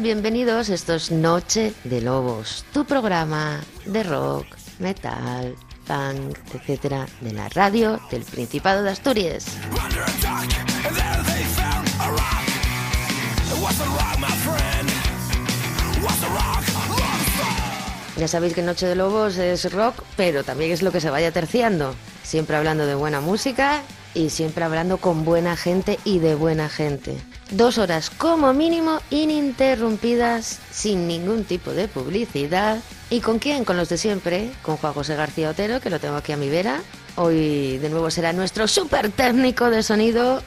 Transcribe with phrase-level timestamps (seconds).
[0.00, 0.70] Bienvenidos.
[0.70, 4.46] Esto es Noche de Lobos, tu programa de rock,
[4.78, 5.54] metal,
[5.86, 9.46] punk, etcétera, de la radio del Principado de Asturias.
[18.16, 21.32] Ya sabéis que Noche de Lobos es rock, pero también es lo que se vaya
[21.32, 21.94] terciando.
[22.22, 23.82] Siempre hablando de buena música
[24.14, 27.16] y siempre hablando con buena gente y de buena gente.
[27.52, 32.78] Dos horas como mínimo ininterrumpidas, sin ningún tipo de publicidad.
[33.10, 33.66] ¿Y con quién?
[33.66, 36.48] Con los de siempre, con Juan José García Otero, que lo tengo aquí a mi
[36.48, 36.80] vera.
[37.16, 40.42] Hoy de nuevo será nuestro súper técnico de sonido.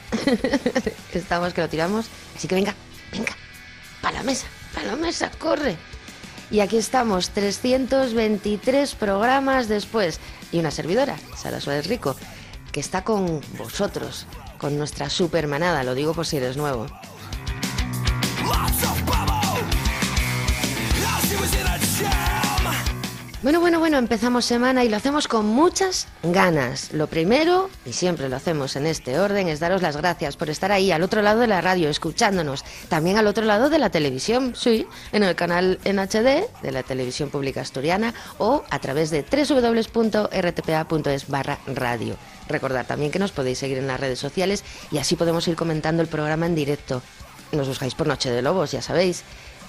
[1.14, 2.06] Estamos que lo tiramos.
[2.34, 2.74] Así que venga,
[3.12, 3.36] venga,
[4.02, 5.76] para la mesa, para la mesa, corre.
[6.50, 10.18] Y aquí estamos, 323 programas después.
[10.50, 12.16] Y una servidora, Sara Suárez Rico,
[12.72, 14.26] que está con vosotros,
[14.66, 16.86] con nuestra supermanada, lo digo por si eres nuevo.
[23.44, 26.92] Bueno, bueno, bueno, empezamos semana y lo hacemos con muchas ganas.
[26.92, 30.72] Lo primero, y siempre lo hacemos en este orden, es daros las gracias por estar
[30.72, 32.64] ahí al otro lado de la radio, escuchándonos.
[32.88, 36.82] También al otro lado de la televisión, sí, en el canal en HD de la
[36.82, 42.16] televisión pública asturiana o a través de www.rtpa.es barra radio.
[42.48, 46.02] Recordad también que nos podéis seguir en las redes sociales y así podemos ir comentando
[46.02, 47.02] el programa en directo.
[47.52, 49.22] Nos buscáis por Noche de Lobos, ya sabéis.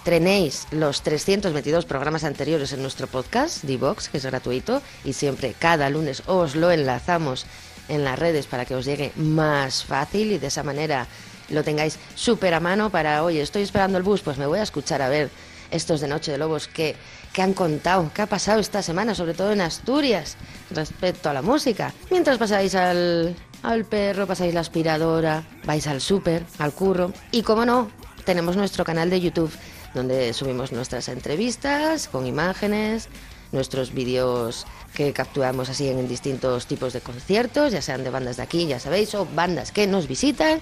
[0.03, 5.89] Tenéis los 322 programas anteriores en nuestro podcast, Divox, que es gratuito, y siempre cada
[5.89, 7.45] lunes os lo enlazamos
[7.89, 11.07] en las redes para que os llegue más fácil y de esa manera
[11.49, 14.63] lo tengáis súper a mano para, oye, estoy esperando el bus, pues me voy a
[14.63, 15.29] escuchar a ver
[15.71, 16.95] estos de Noche de Lobos que,
[17.33, 20.37] que han contado, qué ha pasado esta semana, sobre todo en Asturias,
[20.71, 21.93] respecto a la música.
[22.11, 27.65] Mientras pasáis al, al perro, pasáis la aspiradora, vais al súper, al curro, y como
[27.65, 27.91] no,
[28.25, 29.51] tenemos nuestro canal de YouTube
[29.93, 33.09] donde subimos nuestras entrevistas con imágenes,
[33.51, 38.43] nuestros vídeos que capturamos así en distintos tipos de conciertos, ya sean de bandas de
[38.43, 40.59] aquí, ya sabéis, o bandas que nos visitan,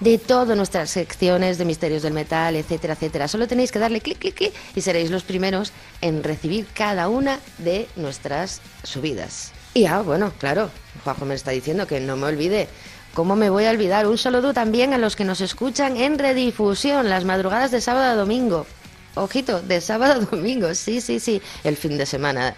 [0.00, 3.28] de todas nuestras secciones de misterios del metal, etcétera, etcétera.
[3.28, 7.40] Solo tenéis que darle clic, clic, clic y seréis los primeros en recibir cada una
[7.58, 9.52] de nuestras subidas.
[9.74, 10.70] Y ah, bueno, claro,
[11.04, 12.68] Juanjo me está diciendo que no me olvide
[13.16, 14.06] ¿Cómo me voy a olvidar?
[14.06, 18.14] Un saludo también a los que nos escuchan en redifusión, las madrugadas de sábado a
[18.14, 18.66] domingo.
[19.14, 21.40] Ojito, de sábado a domingo, sí, sí, sí.
[21.64, 22.54] El fin de semana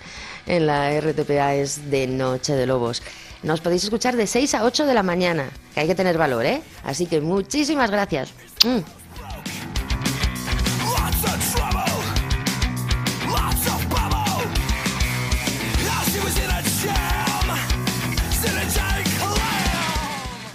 [0.48, 3.04] en la RTPA es de Noche de Lobos.
[3.42, 6.44] Nos podéis escuchar de 6 a 8 de la mañana, que hay que tener valor,
[6.44, 6.62] ¿eh?
[6.84, 8.32] Así que muchísimas gracias.
[8.64, 8.78] Mm.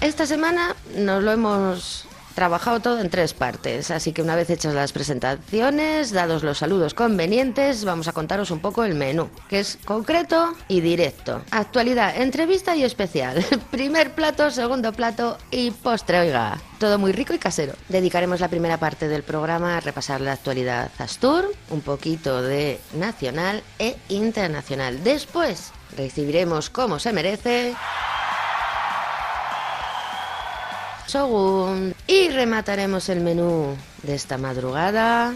[0.02, 4.74] Esta semana nos lo hemos trabajado todo en tres partes, así que una vez hechas
[4.74, 9.78] las presentaciones, dados los saludos convenientes, vamos a contaros un poco el menú, que es
[9.86, 11.42] concreto y directo.
[11.52, 13.46] Actualidad, entrevista y especial.
[13.72, 16.60] Primer plato, segundo plato y postre, oiga.
[16.80, 17.74] Todo muy rico y casero.
[17.88, 23.64] Dedicaremos la primera parte del programa a repasar la actualidad Astur, un poquito de nacional
[23.80, 25.04] e internacional.
[25.04, 27.76] Después recibiremos como se merece
[31.08, 31.93] Shogun.
[32.08, 35.34] Y remataremos el menú de esta madrugada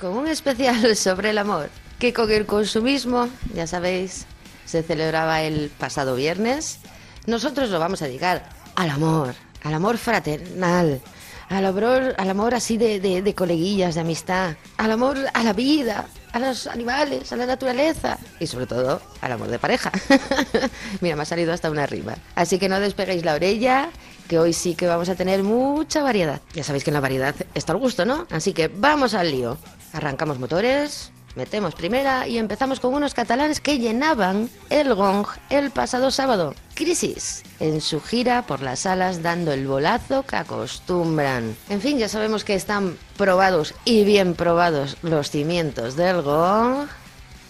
[0.00, 4.26] con un especial sobre el amor, que con el consumismo, ya sabéis,
[4.64, 6.78] se celebraba el pasado viernes.
[7.26, 11.00] Nosotros lo vamos a dedicar al amor, al amor fraternal,
[11.48, 15.52] al amor, al amor así de, de, de coleguillas, de amistad, al amor a la
[15.52, 19.90] vida, a los animales, a la naturaleza y sobre todo al amor de pareja.
[21.00, 22.16] Mira, me ha salido hasta una rima.
[22.34, 23.90] Así que no despeguéis la orella,
[24.28, 26.40] que hoy sí que vamos a tener mucha variedad.
[26.54, 28.26] Ya sabéis que en la variedad está el gusto, ¿no?
[28.30, 29.58] Así que vamos al lío.
[29.92, 36.10] Arrancamos motores, Metemos primera y empezamos con unos catalanes que llenaban el gong el pasado
[36.10, 36.54] sábado.
[36.74, 41.56] Crisis en su gira por las salas dando el bolazo que acostumbran.
[41.68, 46.88] En fin, ya sabemos que están probados y bien probados los cimientos del gong.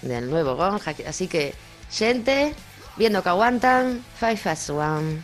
[0.03, 0.81] del nuevo Gong.
[1.07, 1.55] Así que,
[1.91, 2.55] gente,
[2.97, 5.23] viendo que aguantan, Five Fast One.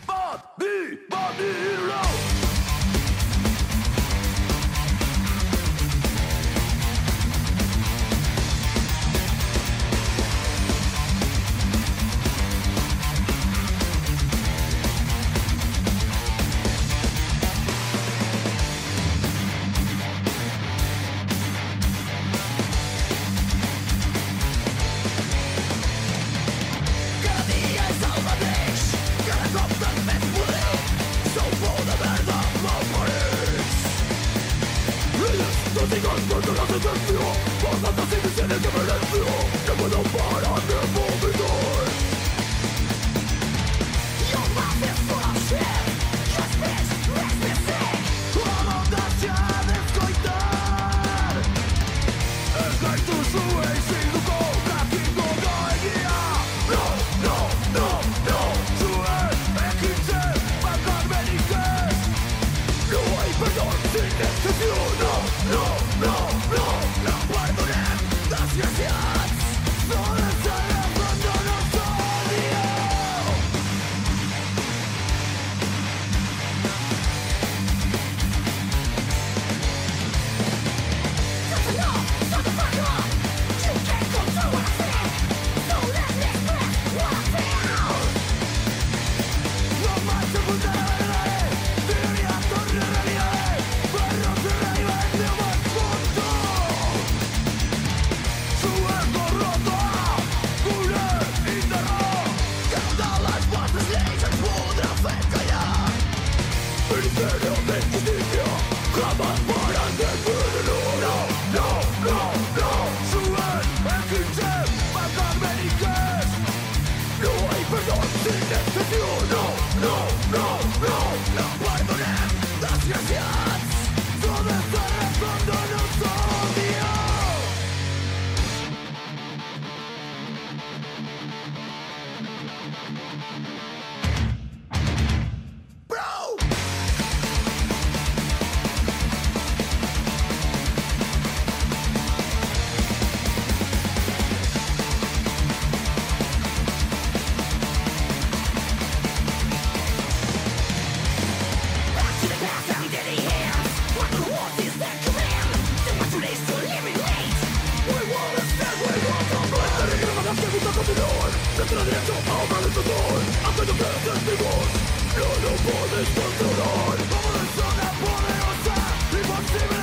[161.57, 164.69] Declarando a malentador Hasta que pierdes mi voz
[165.17, 168.75] No lo puedes controlar Como una zona poderosa
[169.17, 169.76] Imposible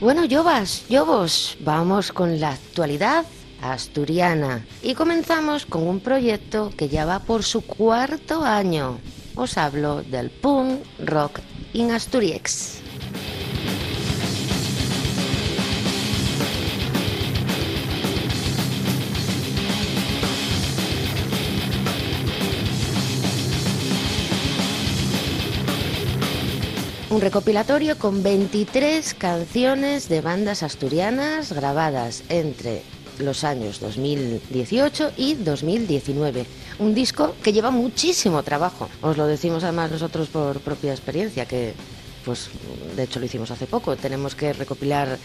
[0.00, 3.24] Bueno, Yobas, Yobos, vamos con la actualidad
[3.60, 9.00] asturiana y comenzamos con un proyecto que ya va por su cuarto año.
[9.34, 11.40] Os hablo del punk rock
[11.72, 12.79] in Asturiex.
[27.10, 32.82] Un recopilatorio con 23 canciones de bandas asturianas grabadas entre
[33.18, 36.46] los años 2018 y 2019.
[36.78, 38.88] Un disco que lleva muchísimo trabajo.
[39.02, 41.74] Os lo decimos además nosotros por propia experiencia, que
[42.24, 42.48] pues
[42.94, 43.96] de hecho lo hicimos hace poco.
[43.96, 45.18] Tenemos que recopilar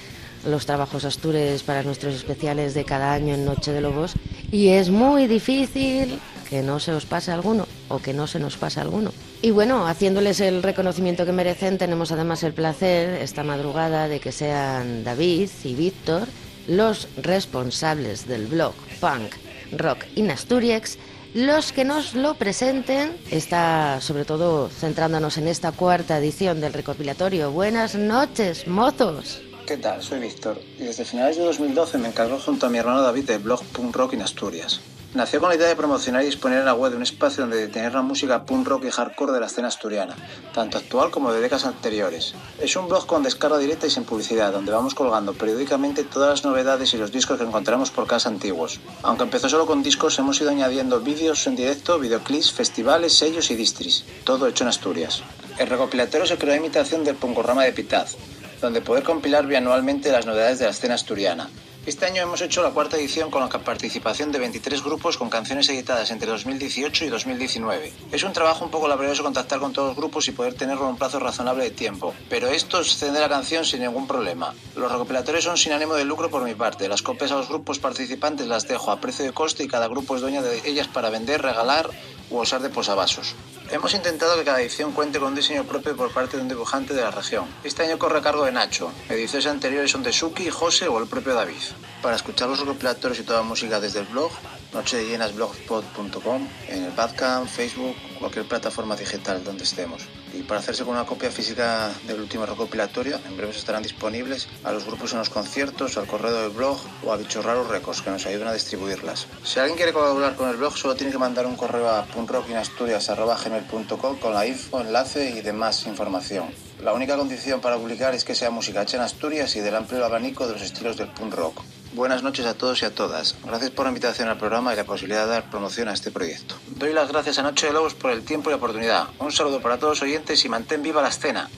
[0.44, 4.14] los trabajos astures para nuestros especiales de cada año en Noche de Lobos
[4.52, 8.58] y es muy difícil que no se os pase alguno o que no se nos
[8.58, 9.12] pase alguno.
[9.46, 14.32] Y bueno, haciéndoles el reconocimiento que merecen, tenemos además el placer esta madrugada de que
[14.32, 16.28] sean David y Víctor
[16.66, 19.36] los responsables del blog Punk
[19.78, 20.98] Rock in Asturias
[21.36, 23.16] los que nos lo presenten.
[23.30, 27.52] Está sobre todo centrándonos en esta cuarta edición del recopilatorio.
[27.52, 29.44] Buenas noches, mozos.
[29.68, 30.02] ¿Qué tal?
[30.02, 33.44] Soy Víctor y desde finales de 2012 me encargo junto a mi hermano David del
[33.44, 34.82] blog Punk Rock in Asturias.
[35.16, 37.70] Nació con la idea de promocionar y disponer en la web de un espacio donde
[37.70, 40.14] tener la música punk rock y hardcore de la escena asturiana,
[40.54, 42.36] tanto actual como de décadas anteriores.
[42.60, 46.44] Es un blog con descarga directa y sin publicidad, donde vamos colgando periódicamente todas las
[46.44, 48.82] novedades y los discos que encontramos por casa antiguos.
[49.04, 53.56] Aunque empezó solo con discos, hemos ido añadiendo vídeos en directo, videoclips, festivales, sellos y
[53.56, 55.24] distris, todo hecho en Asturias.
[55.58, 58.18] El recopilatorio se creó a imitación del Punkorama de Pitaz,
[58.62, 61.50] donde poder compilar bianualmente las novedades de la escena asturiana.
[61.86, 65.70] Este año hemos hecho la cuarta edición con la participación de 23 grupos con canciones
[65.70, 67.94] editadas entre 2018 y 2019.
[68.12, 70.90] Es un trabajo un poco laborioso contactar con todos los grupos y poder tenerlo en
[70.90, 74.56] un plazo razonable de tiempo, pero esto es extender la canción sin ningún problema.
[74.76, 76.90] Los recopilatorios son sin ánimo de lucro por mi parte.
[76.90, 80.16] Las copias a los grupos participantes las dejo a precio de coste y cada grupo
[80.16, 81.92] es dueño de ellas para vender, regalar
[82.32, 83.36] u usar de posavasos.
[83.72, 86.94] Hemos intentado que cada edición cuente con un diseño propio por parte de un dibujante
[86.94, 87.46] de la región.
[87.64, 88.92] Este año corre a cargo de Nacho.
[89.10, 91.56] Ediciones anteriores son de Suki, José o el propio David.
[92.02, 94.32] Para escuchar los recopilatorios y toda la música desde el blog,
[94.74, 100.04] nochedellenasblogspot.com, en el Badcamp, Facebook, cualquier plataforma digital donde estemos.
[100.34, 104.72] Y para hacerse con una copia física del último recopilatorio, en breve estarán disponibles a
[104.72, 108.12] los grupos en los conciertos, al correo del blog o a Bichos Raros Records, que
[108.12, 109.28] nos ayudan a distribuirlas.
[109.44, 114.20] Si alguien quiere colaborar con el blog, solo tiene que mandar un correo a puntrockinasturias.com
[114.20, 116.65] con la info, enlace y demás información.
[116.82, 120.06] La única condición para publicar es que sea música hecha en Asturias y del amplio
[120.06, 121.62] abanico de los estilos del punk rock.
[121.94, 123.36] Buenas noches a todos y a todas.
[123.46, 126.56] Gracias por la invitación al programa y la posibilidad de dar promoción a este proyecto.
[126.68, 129.08] Doy las gracias a Noche de Lobos por el tiempo y la oportunidad.
[129.20, 131.50] Un saludo para todos los oyentes y mantén viva la escena.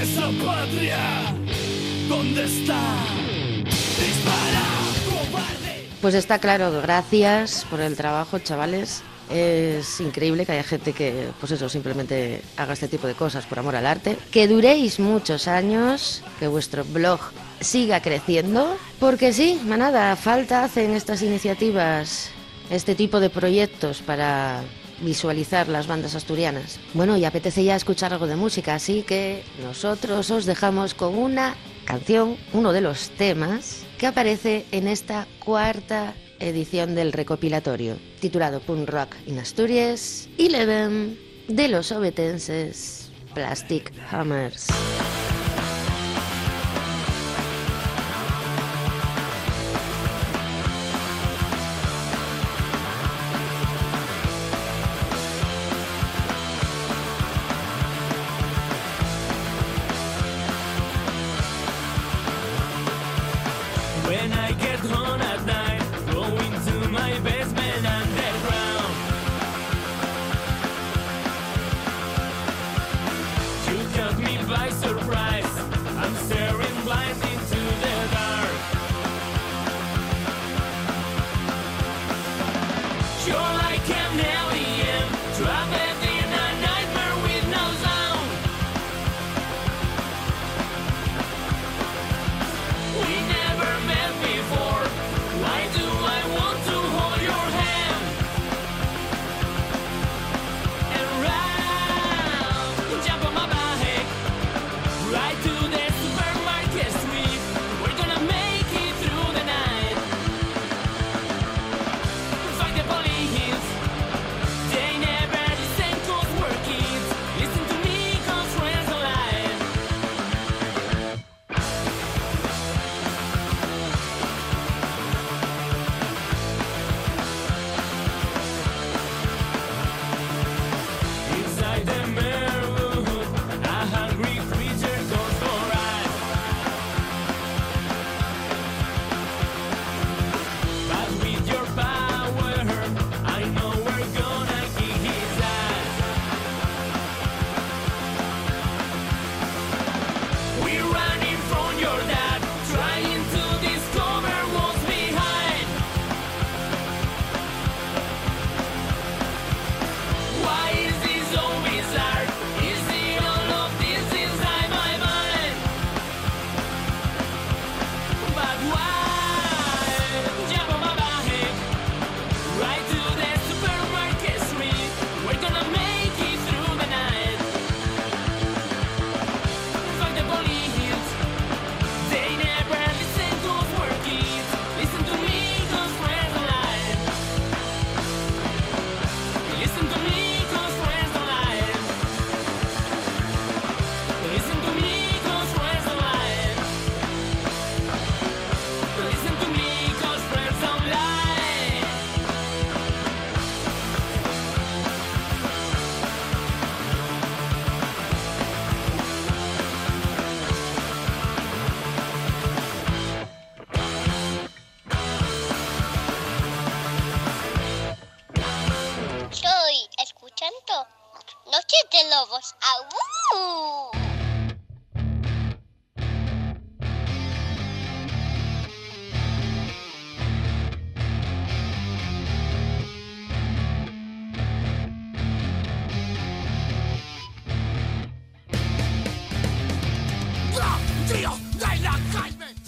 [0.00, 0.98] esa patria,
[2.08, 2.80] ¿dónde está?
[3.64, 4.70] Dispara.
[6.00, 9.02] Pues está claro, gracias por el trabajo, chavales.
[9.30, 13.60] Es increíble que haya gente que, pues eso, simplemente haga este tipo de cosas por
[13.60, 14.16] amor al arte.
[14.32, 17.20] Que duréis muchos años, que vuestro blog
[17.60, 22.30] siga creciendo, porque sí, manada, falta hacen estas iniciativas,
[22.70, 24.62] este tipo de proyectos para
[25.00, 26.80] visualizar las bandas asturianas.
[26.94, 31.54] Bueno, y apetece ya escuchar algo de música, así que nosotros os dejamos con una
[31.84, 38.88] canción, uno de los temas que aparece en esta cuarta edición del recopilatorio, titulado Punk
[38.88, 41.18] Rock in Asturias, Eleven
[41.48, 44.66] de los obetenses Plastic Hammers.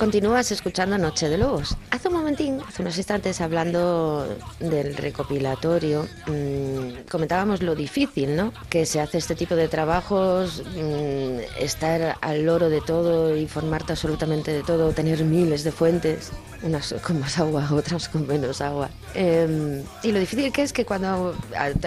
[0.02, 1.76] Continúas escuchando Noche de Lobos.
[1.92, 4.26] Hace un momentín, hace unos instantes, hablando
[4.58, 8.52] del recopilatorio, mmm, comentábamos lo difícil, ¿no?
[8.68, 14.52] Que se hace este tipo de trabajos, mmm, estar al loro de todo, informarte absolutamente
[14.52, 16.32] de todo, tener miles de fuentes,
[16.64, 18.90] unas con más agua, otras con menos agua.
[19.14, 21.32] Eh, y lo difícil que es que cuando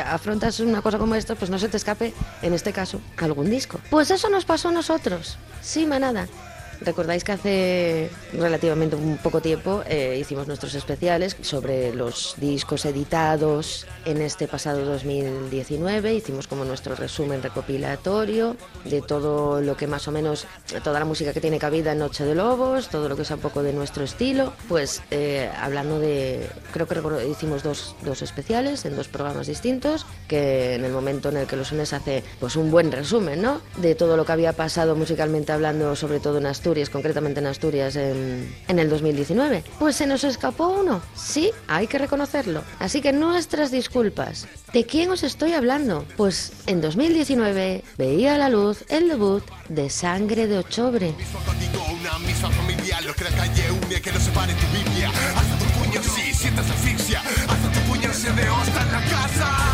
[0.06, 3.82] afrontas una cosa como esta, pues no se te escape, en este caso, algún disco.
[3.90, 5.38] Pues eso nos pasó a nosotros.
[5.62, 6.30] Sí, manada.
[6.82, 13.88] Recordáis que hace relativamente un poco tiempo eh, hicimos nuestros especiales sobre los discos editados
[14.04, 16.14] en este pasado 2019.
[16.14, 20.48] Hicimos como nuestro resumen recopilatorio de todo lo que más o menos,
[20.84, 23.40] toda la música que tiene cabida en Noche de Lobos, todo lo que es un
[23.40, 24.54] poco de nuestro estilo.
[24.68, 30.76] Pues eh, hablando de, creo que hicimos dos, dos especiales en dos programas distintos, que
[30.76, 33.62] en el momento en el que los unes hace pues un buen resumen, ¿no?
[33.78, 37.46] De todo lo que había pasado musicalmente hablando, sobre todo en Asturias Asturias, concretamente en
[37.46, 39.64] Asturias, en, en, el 2019.
[39.78, 41.00] Pues se nos escapó uno.
[41.14, 42.64] Sí, hay que reconocerlo.
[42.80, 44.48] Así que nuestras disculpas.
[44.74, 46.08] ¿De quién os estoy hablando?
[46.18, 51.14] Pues en 2019 veía a la luz el debut de Sangre de Ochobre.
[56.58, 57.22] Asfixia.
[57.22, 59.66] Hasta tu se la casa.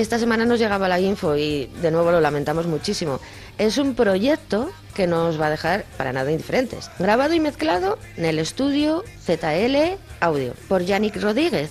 [0.00, 3.20] Esta semana nos llegaba la info y de nuevo lo lamentamos muchísimo.
[3.58, 6.90] Es un proyecto que nos va a dejar para nada indiferentes.
[6.98, 11.70] Grabado y mezclado en el estudio ZL Audio por Yannick Rodríguez.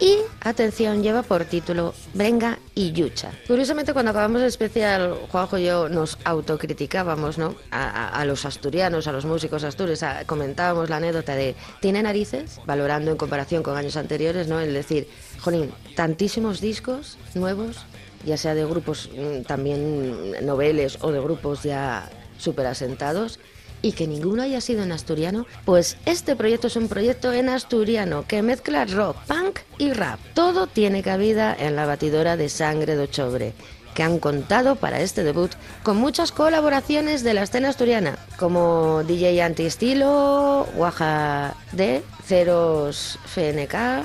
[0.00, 3.30] Y, atención, lleva por título Brenga y Yucha.
[3.46, 7.54] Curiosamente, cuando acabamos el especial, Juanjo y yo nos autocriticábamos, ¿no?
[7.70, 12.60] A, los asturianos, a los músicos astures, comentábamos la anécdota de ¿tiene narices?
[12.66, 14.60] Valorando en comparación con años anteriores, ¿no?
[14.60, 15.08] El decir,
[15.40, 17.86] jolín, tantísimos discos nuevos,
[18.24, 23.38] ya sea de grupos mmm, también noveles o de grupos ya súper asentados,
[23.84, 28.24] y que ninguno haya sido en asturiano, pues este proyecto es un proyecto en asturiano
[28.26, 30.18] que mezcla rock, punk y rap.
[30.32, 33.54] Todo tiene cabida en la batidora de sangre de Ochobre
[33.94, 39.40] que han contado para este debut con muchas colaboraciones de la escena asturiana, como DJ
[39.42, 44.04] Anti-Estilo, Guaja D, Ceros FNK.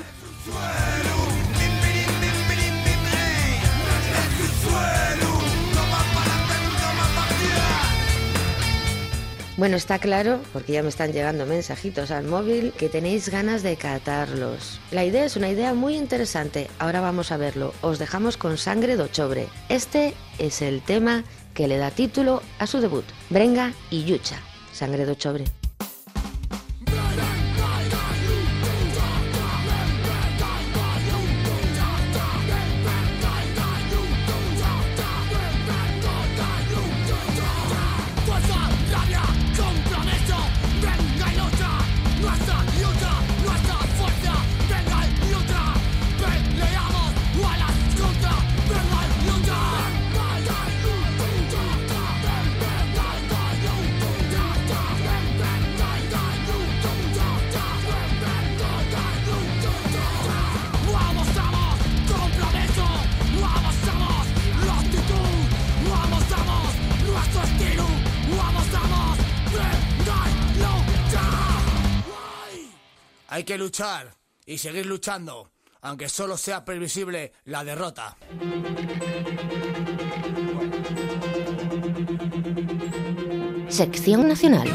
[9.60, 13.76] Bueno, está claro, porque ya me están llegando mensajitos al móvil, que tenéis ganas de
[13.76, 14.80] catarlos.
[14.90, 17.74] La idea es una idea muy interesante, ahora vamos a verlo.
[17.82, 19.48] Os dejamos con Sangre de Ochobre.
[19.68, 24.38] Este es el tema que le da título a su debut, Brenga y Yucha,
[24.72, 25.44] Sangre de Ochobre.
[73.32, 78.16] Hay que luchar y seguir luchando, aunque solo sea previsible la derrota.
[83.68, 84.68] Sección Nacional.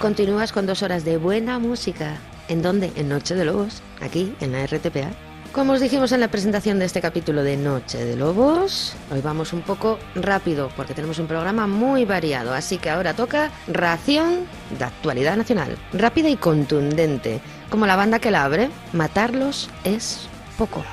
[0.00, 2.20] Continúas con dos horas de buena música.
[2.48, 2.92] ¿En dónde?
[2.96, 5.10] En Noche de Lobos, aquí en la RTPA.
[5.52, 9.52] Como os dijimos en la presentación de este capítulo de Noche de Lobos, hoy vamos
[9.52, 14.84] un poco rápido porque tenemos un programa muy variado, así que ahora toca ración de
[14.84, 20.26] actualidad nacional, rápida y contundente, como la banda que la abre, matarlos es
[20.58, 20.84] poco.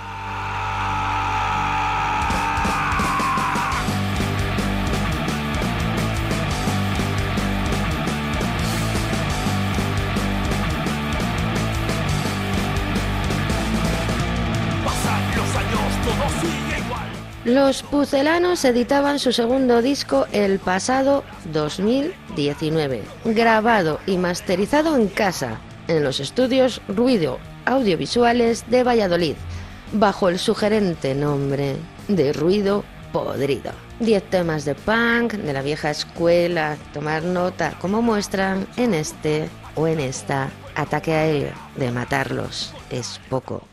[17.51, 25.59] Los Pucelanos editaban su segundo disco el pasado 2019, grabado y masterizado en casa,
[25.89, 29.35] en los estudios Ruido Audiovisuales de Valladolid,
[29.91, 31.75] bajo el sugerente nombre
[32.07, 33.73] de Ruido podrido.
[33.99, 39.87] 10 temas de punk, de la vieja escuela, tomar nota, como muestran en este o
[39.87, 43.67] en esta ataque aéreo de matarlos es poco.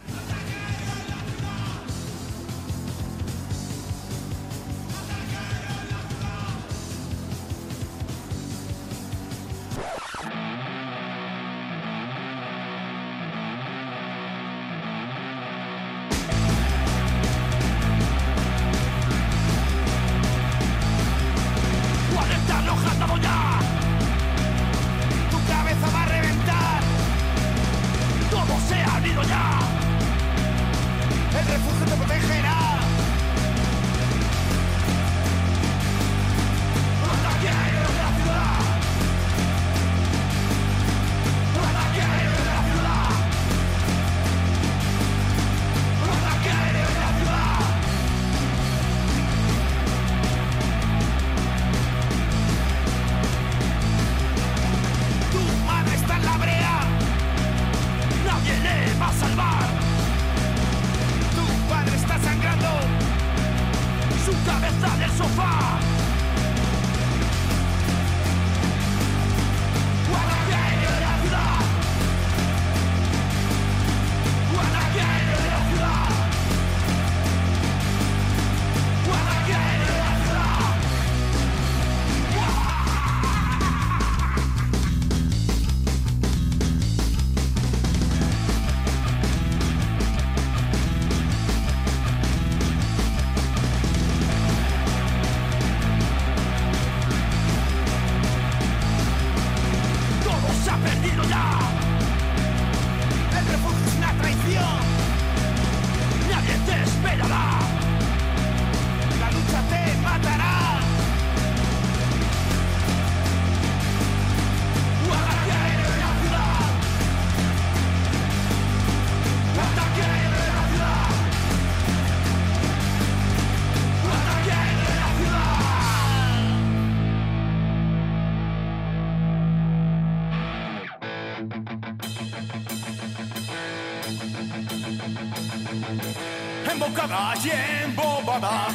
[137.48, 138.68] Y embobada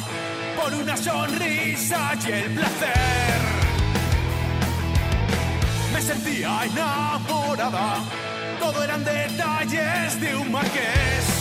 [0.56, 3.40] por una sonrisa y el placer.
[5.92, 7.98] Me sentía enamorada,
[8.60, 11.33] todo eran detalles de un marqués.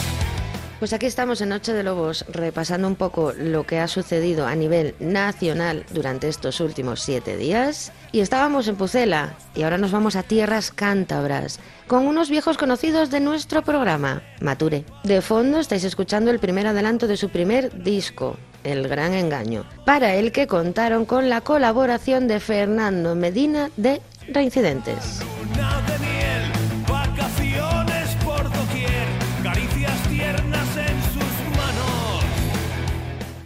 [0.84, 4.54] Pues aquí estamos en Noche de Lobos repasando un poco lo que ha sucedido a
[4.54, 7.94] nivel nacional durante estos últimos siete días.
[8.12, 13.12] Y estábamos en Pucela y ahora nos vamos a tierras cántabras con unos viejos conocidos
[13.12, 14.84] de nuestro programa, Mature.
[15.06, 20.16] De fondo estáis escuchando el primer adelanto de su primer disco, El Gran Engaño, para
[20.16, 25.22] el que contaron con la colaboración de Fernando Medina de Reincidentes.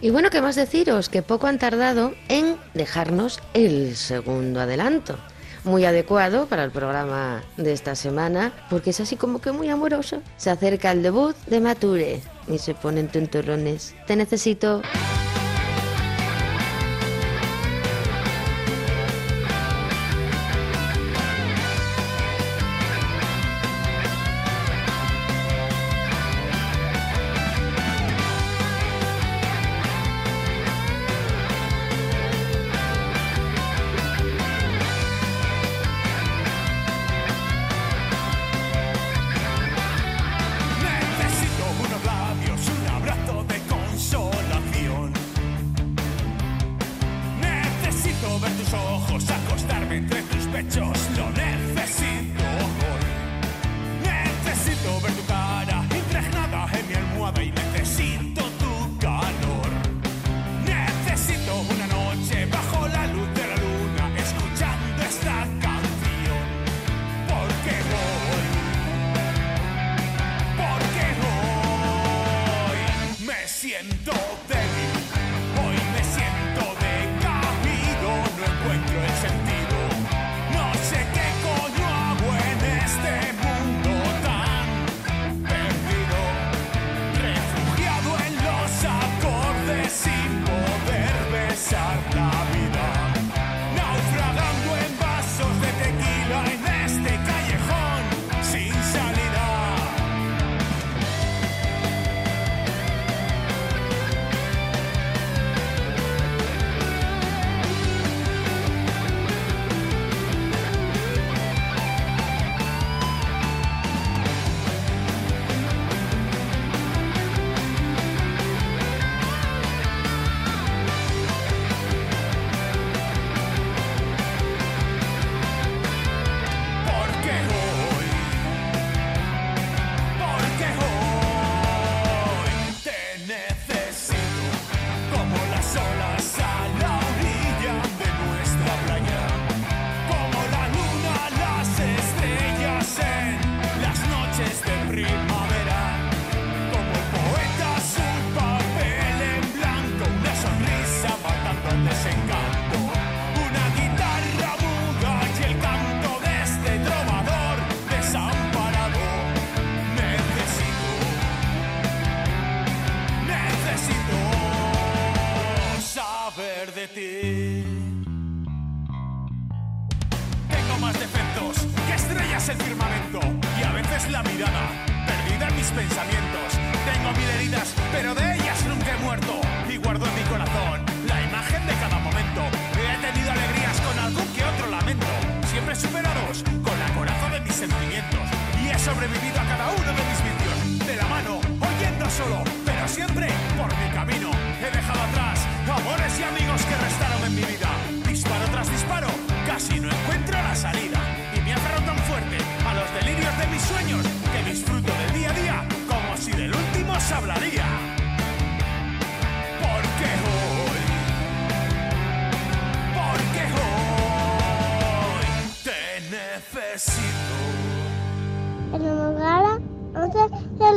[0.00, 1.08] Y bueno, ¿qué más deciros?
[1.08, 5.18] Que poco han tardado en dejarnos el segundo adelanto.
[5.64, 10.22] Muy adecuado para el programa de esta semana, porque es así como que muy amoroso.
[10.36, 13.96] Se acerca el debut de Mature y se ponen tontorrones.
[14.06, 14.14] Te.
[14.14, 14.82] Necesito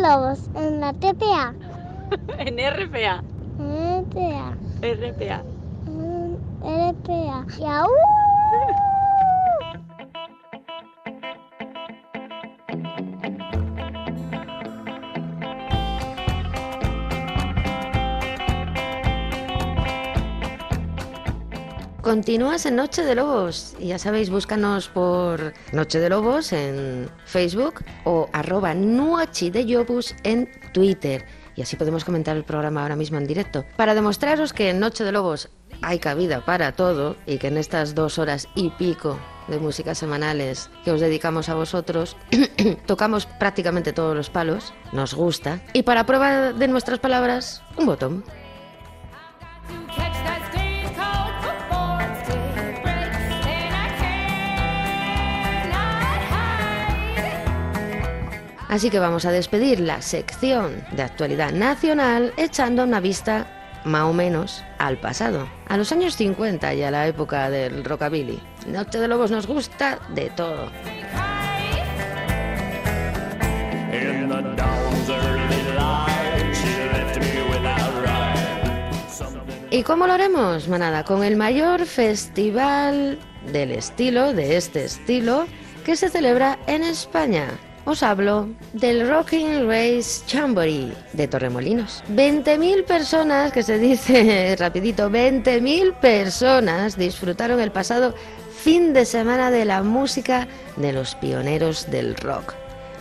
[0.01, 1.53] lobos, en la TPA.
[2.39, 3.23] En RPA.
[3.59, 4.55] En TPA.
[4.81, 5.43] RPA.
[5.87, 7.45] En RPA.
[7.59, 8.20] ¡Yau!
[22.11, 23.73] Continúas en Noche de Lobos.
[23.79, 30.49] Ya sabéis, búscanos por Noche de Lobos en Facebook o arroba Nuachi de Yobus en
[30.73, 31.25] Twitter.
[31.55, 33.63] Y así podemos comentar el programa ahora mismo en directo.
[33.77, 37.95] Para demostraros que en Noche de Lobos hay cabida para todo y que en estas
[37.95, 42.17] dos horas y pico de música semanales que os dedicamos a vosotros,
[42.87, 45.61] tocamos prácticamente todos los palos, nos gusta.
[45.71, 48.25] Y para prueba de nuestras palabras, un botón.
[58.71, 64.13] Así que vamos a despedir la sección de actualidad nacional echando una vista más o
[64.13, 68.41] menos al pasado, a los años 50 y a la época del rockabilly.
[68.67, 70.71] Noche de Lobos nos gusta de todo.
[79.69, 81.03] ¿Y cómo lo haremos, manada?
[81.03, 83.19] Con el mayor festival
[83.51, 85.45] del estilo, de este estilo,
[85.83, 87.49] que se celebra en España.
[87.99, 92.01] Hablo del Rocking Race Chamboree de Torremolinos.
[92.09, 98.15] 20.000 personas, que se dice rapidito, 20.000 personas disfrutaron el pasado
[98.55, 102.53] fin de semana de la música de los pioneros del rock.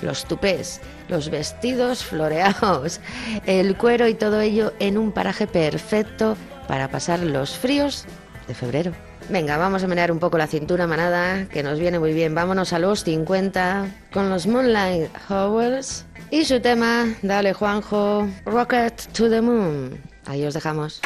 [0.02, 3.00] Los tupés, los vestidos floreados,
[3.46, 8.06] el cuero y todo ello en un paraje perfecto para pasar los fríos
[8.48, 9.09] de febrero.
[9.30, 12.34] Venga, vamos a menear un poco la cintura manada, que nos viene muy bien.
[12.34, 19.30] Vámonos a los 50 con los Moonlight Hours y su tema, dale Juanjo, Rocket to
[19.30, 20.00] the Moon.
[20.26, 21.00] Ahí os dejamos.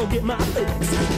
[0.00, 1.09] I'ma get my fix.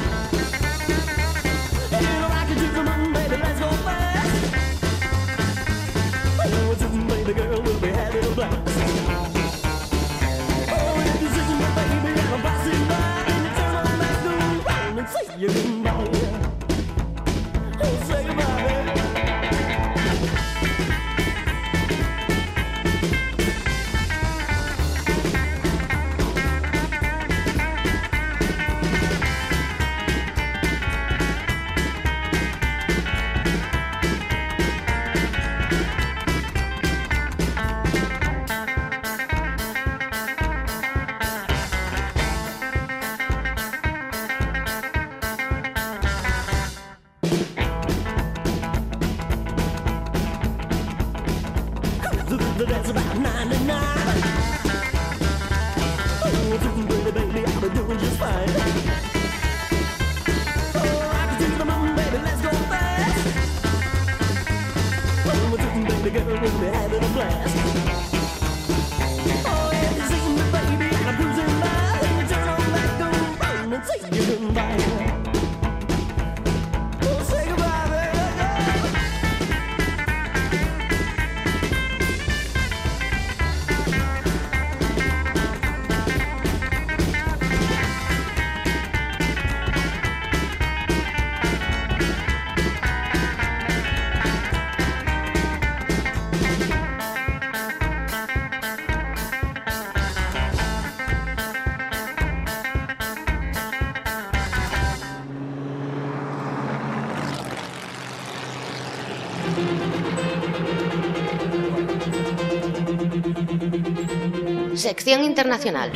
[114.92, 115.90] Sección internacional.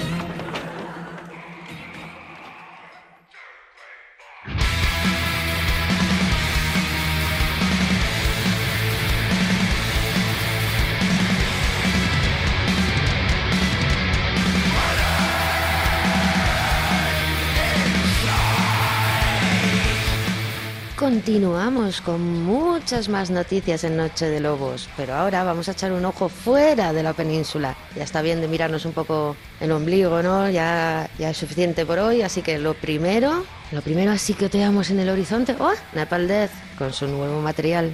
[20.96, 26.06] Continuamos con muchas más noticias en Noche de Lobos, pero ahora vamos a echar un
[26.06, 27.76] ojo fuera de la península.
[27.94, 30.48] Ya está bien de mirarnos un poco el ombligo, ¿no?
[30.48, 34.98] Ya, es suficiente por hoy, así que lo primero, lo primero así que teamos en
[35.00, 35.74] el horizonte, ¡oh!
[35.92, 37.92] Nepal Death con su nuevo material.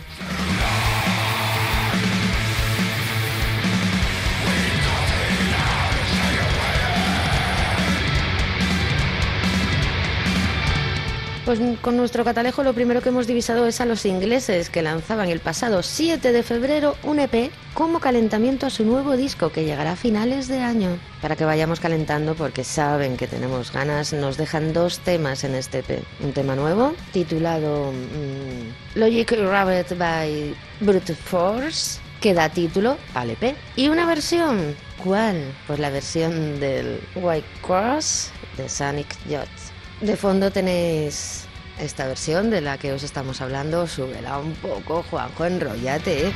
[11.53, 15.29] Pues con nuestro catalejo lo primero que hemos divisado es a los ingleses que lanzaban
[15.29, 19.93] el pasado 7 de febrero un EP como calentamiento a su nuevo disco que llegará
[19.93, 20.97] a finales de año.
[21.21, 25.81] Para que vayamos calentando porque saben que tenemos ganas, nos dejan dos temas en este
[25.81, 26.03] EP.
[26.21, 33.55] Un tema nuevo titulado mm, Logic Rabbit by Brute Force que da título al EP.
[33.77, 34.75] Y una versión,
[35.05, 35.53] ¿cuál?
[35.67, 39.73] Pues la versión del White Cross de Sonic Youth.
[40.01, 41.47] De fondo tenéis
[41.83, 43.87] esta versión de la que os estamos hablando.
[43.87, 46.33] Súbela un poco, Juanjo, enrollate.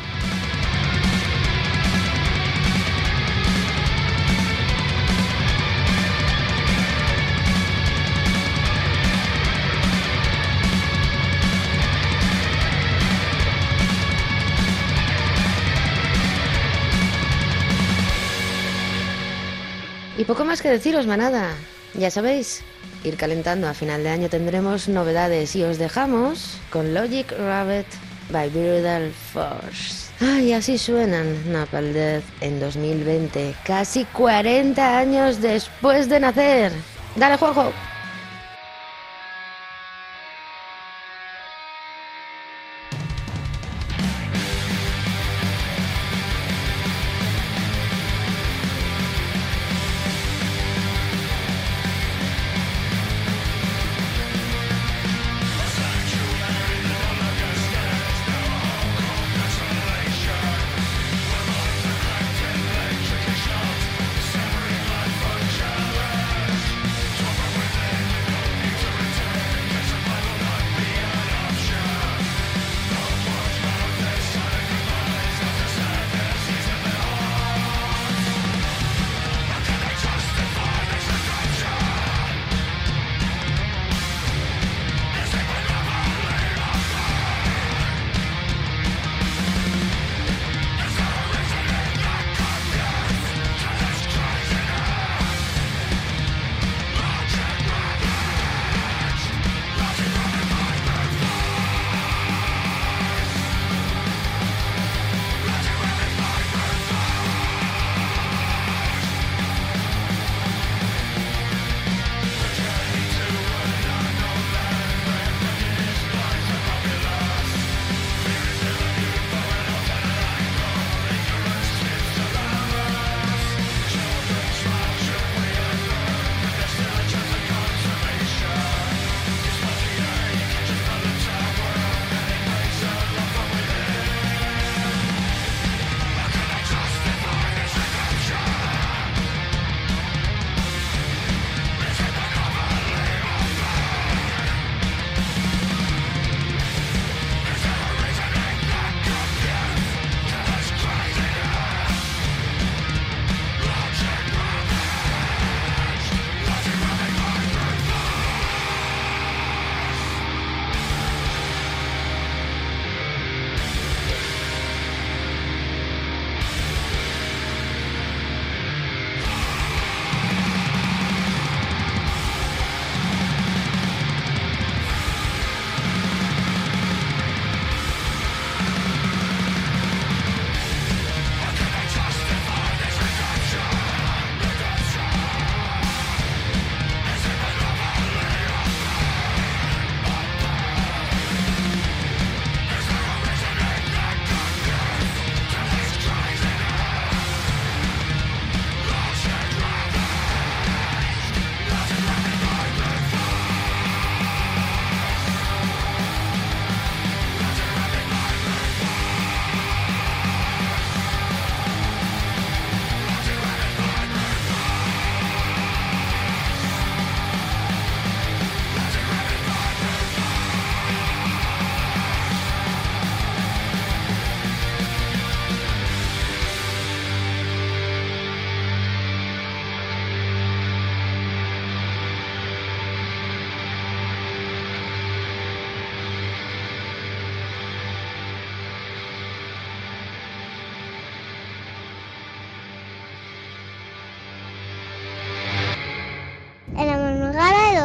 [20.19, 21.55] Y poco más que deciros, manada.
[21.99, 22.63] Ya sabéis,
[23.05, 23.69] ir calentando.
[23.69, 27.87] A final de año tendremos novedades y os dejamos con Logic Rabbit
[28.31, 30.11] by Brutal Force.
[30.21, 36.73] Ay, así suenan Napalm Death en 2020, casi 40 años después de nacer.
[37.17, 37.73] Dale, Juanjo.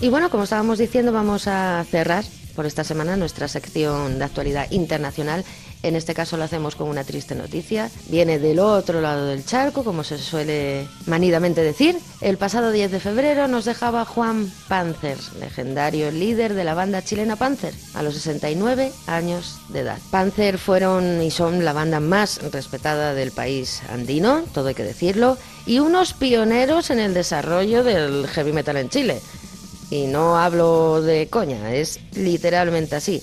[0.00, 2.24] Y bueno, como estábamos diciendo, vamos a cerrar
[2.54, 5.44] por esta semana nuestra sección de actualidad internacional.
[5.82, 7.90] En este caso lo hacemos con una triste noticia.
[8.08, 11.98] Viene del otro lado del charco, como se suele manidamente decir.
[12.20, 17.34] El pasado 10 de febrero nos dejaba Juan Panzer, legendario líder de la banda chilena
[17.34, 19.98] Panzer, a los 69 años de edad.
[20.10, 25.38] Panzer fueron y son la banda más respetada del país andino, todo hay que decirlo,
[25.66, 29.20] y unos pioneros en el desarrollo del heavy metal en Chile.
[29.90, 33.22] Y no hablo de coña, es literalmente así.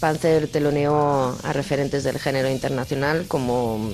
[0.00, 3.92] Panzer teloneó a referentes del género internacional como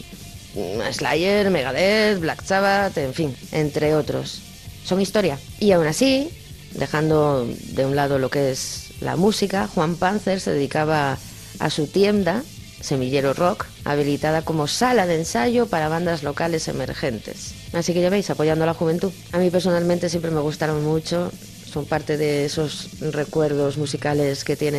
[0.92, 4.40] Slayer, Megadeth, Black Sabbath, en fin, entre otros.
[4.84, 5.38] Son historia.
[5.58, 6.30] Y aún así,
[6.74, 11.18] dejando de un lado lo que es la música, Juan Panzer se dedicaba
[11.58, 12.42] a su tienda,
[12.80, 17.54] Semillero Rock, habilitada como sala de ensayo para bandas locales emergentes.
[17.72, 19.12] Así que ya veis, apoyando a la juventud.
[19.32, 21.32] A mí personalmente siempre me gustaron mucho,
[21.76, 24.72] son parte de esos recuerdos musicales que tiene